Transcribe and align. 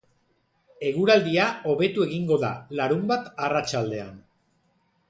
Eguraldia 0.87 1.45
hobetu 1.73 2.07
egingo 2.09 2.41
da 2.47 2.51
larunbat 2.81 3.31
arratsaldean. 3.49 4.23